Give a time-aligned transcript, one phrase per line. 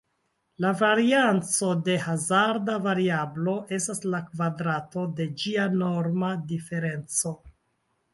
[0.63, 7.35] La varianco de hazarda variablo estas la kvadrato de ĝia norma diferenco.